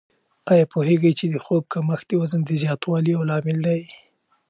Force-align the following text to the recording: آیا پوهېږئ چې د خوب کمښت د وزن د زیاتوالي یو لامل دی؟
آیا 0.51 0.65
پوهېږئ 0.73 1.13
چې 1.19 1.25
د 1.29 1.35
خوب 1.45 1.63
کمښت 1.73 2.05
د 2.09 2.11
وزن 2.21 2.41
د 2.45 2.51
زیاتوالي 2.61 3.09
یو 3.13 3.23
لامل 3.29 3.57
دی؟ 3.67 3.81